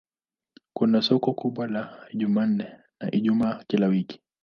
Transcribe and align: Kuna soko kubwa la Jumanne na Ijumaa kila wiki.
Kuna 0.73 1.01
soko 1.01 1.33
kubwa 1.33 1.67
la 1.67 2.07
Jumanne 2.13 2.67
na 2.99 3.11
Ijumaa 3.11 3.63
kila 3.67 3.87
wiki. 3.87 4.21